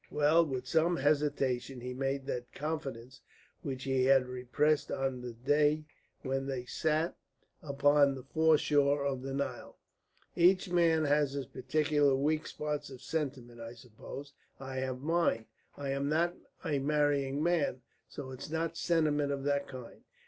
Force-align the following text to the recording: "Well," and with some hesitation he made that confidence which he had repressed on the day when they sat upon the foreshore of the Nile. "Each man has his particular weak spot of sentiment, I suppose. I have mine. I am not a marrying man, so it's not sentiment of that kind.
"Well," 0.09 0.41
and 0.41 0.49
with 0.49 0.65
some 0.67 0.95
hesitation 0.97 1.79
he 1.81 1.93
made 1.93 2.25
that 2.25 2.51
confidence 2.55 3.21
which 3.61 3.83
he 3.83 4.05
had 4.05 4.25
repressed 4.25 4.91
on 4.91 5.21
the 5.21 5.33
day 5.33 5.85
when 6.23 6.47
they 6.47 6.65
sat 6.65 7.15
upon 7.61 8.15
the 8.15 8.23
foreshore 8.23 9.05
of 9.05 9.21
the 9.21 9.35
Nile. 9.35 9.77
"Each 10.35 10.71
man 10.71 11.03
has 11.05 11.33
his 11.33 11.45
particular 11.45 12.15
weak 12.15 12.47
spot 12.47 12.89
of 12.89 12.99
sentiment, 12.99 13.61
I 13.61 13.75
suppose. 13.75 14.33
I 14.59 14.77
have 14.77 15.01
mine. 15.01 15.45
I 15.77 15.89
am 15.91 16.09
not 16.09 16.33
a 16.65 16.79
marrying 16.79 17.43
man, 17.43 17.83
so 18.07 18.31
it's 18.31 18.49
not 18.49 18.77
sentiment 18.77 19.31
of 19.31 19.43
that 19.43 19.67
kind. 19.67 20.01